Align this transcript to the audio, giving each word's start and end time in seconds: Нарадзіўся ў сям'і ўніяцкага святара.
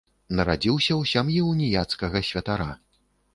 Нарадзіўся 0.37 0.93
ў 0.93 1.03
сям'і 1.11 1.43
ўніяцкага 1.51 2.23
святара. 2.31 2.69